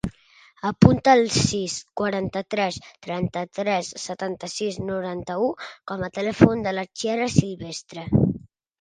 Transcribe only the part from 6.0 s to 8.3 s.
a telèfon de la Chiara Silvestre.